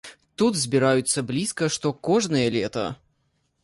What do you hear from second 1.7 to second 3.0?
што кожнае лета.